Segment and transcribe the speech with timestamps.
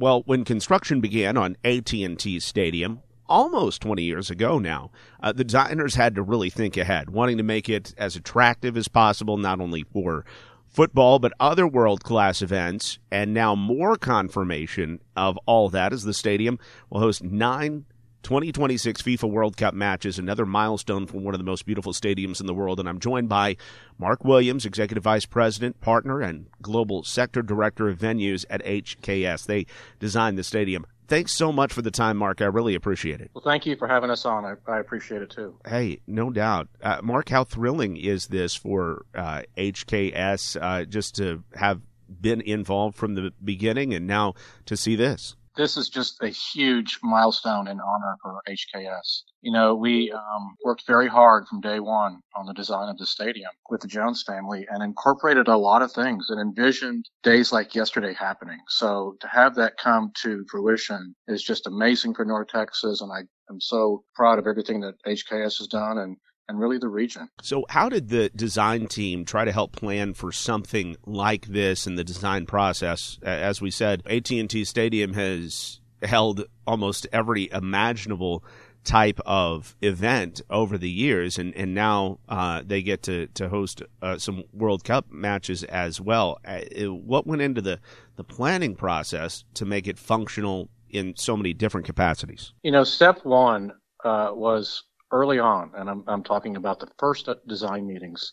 [0.00, 4.90] Well, when construction began on AT&T Stadium, almost 20 years ago now,
[5.22, 8.88] uh, the designers had to really think ahead, wanting to make it as attractive as
[8.88, 10.24] possible, not only for
[10.66, 12.98] football, but other world class events.
[13.10, 16.58] And now more confirmation of all that as the stadium
[16.88, 17.84] will host nine
[18.22, 22.40] 2026 FIFA World Cup match is another milestone for one of the most beautiful stadiums
[22.40, 22.78] in the world.
[22.78, 23.56] And I'm joined by
[23.98, 29.46] Mark Williams, Executive Vice President, Partner, and Global Sector Director of Venues at HKS.
[29.46, 29.66] They
[29.98, 30.86] designed the stadium.
[31.08, 32.40] Thanks so much for the time, Mark.
[32.40, 33.32] I really appreciate it.
[33.34, 34.44] Well, thank you for having us on.
[34.44, 35.56] I, I appreciate it too.
[35.66, 36.68] Hey, no doubt.
[36.80, 41.80] Uh, Mark, how thrilling is this for uh, HKS uh, just to have
[42.20, 44.34] been involved from the beginning and now
[44.66, 45.34] to see this?
[45.60, 49.24] This is just a huge milestone and honor for HKS.
[49.42, 53.04] You know, we um, worked very hard from day one on the design of the
[53.04, 57.74] stadium with the Jones family and incorporated a lot of things and envisioned days like
[57.74, 58.58] yesterday happening.
[58.68, 63.02] So to have that come to fruition is just amazing for North Texas.
[63.02, 63.20] And I
[63.52, 66.16] am so proud of everything that HKS has done and
[66.50, 67.30] and really the region.
[67.40, 71.94] So, how did the design team try to help plan for something like this in
[71.94, 73.18] the design process?
[73.22, 78.44] As we said, AT&T Stadium has held almost every imaginable
[78.82, 83.82] type of event over the years, and and now uh, they get to to host
[84.02, 86.38] uh, some World Cup matches as well.
[86.44, 87.78] Uh, what went into the
[88.16, 92.52] the planning process to make it functional in so many different capacities?
[92.62, 93.72] You know, step one
[94.04, 94.82] uh, was
[95.12, 98.32] early on, and I'm, I'm talking about the first design meetings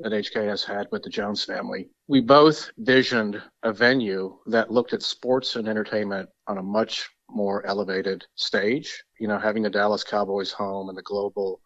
[0.00, 5.02] that HKS had with the Jones family, we both visioned a venue that looked at
[5.02, 9.02] sports and entertainment on a much more elevated stage.
[9.18, 11.60] You know, having the Dallas Cowboys home and the global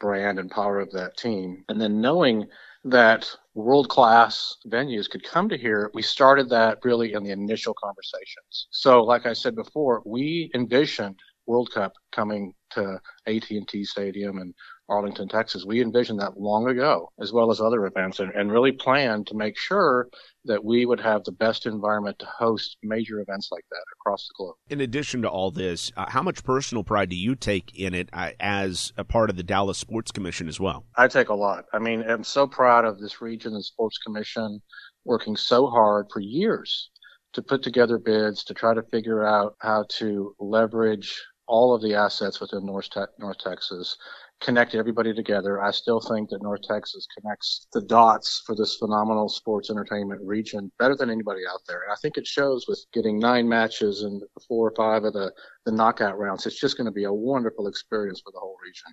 [0.00, 1.64] brand and power of that team.
[1.68, 2.46] And then knowing
[2.84, 7.74] that world class venues could come to here, we started that really in the initial
[7.74, 8.66] conversations.
[8.70, 14.54] So, like I said before, we envisioned World Cup coming to AT&T Stadium and
[14.88, 15.64] Arlington, Texas.
[15.64, 19.34] We envisioned that long ago, as well as other events, and, and, really planned to
[19.34, 20.08] make sure
[20.44, 24.34] that we would have the best environment to host major events like that across the
[24.36, 24.56] globe.
[24.68, 28.10] In addition to all this, uh, how much personal pride do you take in it
[28.12, 30.84] uh, as a part of the Dallas Sports Commission as well?
[30.96, 31.64] I take a lot.
[31.72, 34.60] I mean, I'm so proud of this region and Sports Commission
[35.04, 36.90] working so hard for years
[37.32, 41.94] to put together bids to try to figure out how to leverage all of the
[41.94, 43.96] assets within North, Te- North Texas,
[44.40, 45.62] connect everybody together.
[45.62, 50.70] I still think that North Texas connects the dots for this phenomenal sports entertainment region
[50.78, 51.82] better than anybody out there.
[51.82, 55.32] And I think it shows with getting nine matches and four or five of the,
[55.66, 56.46] the knockout rounds.
[56.46, 58.92] It's just going to be a wonderful experience for the whole region.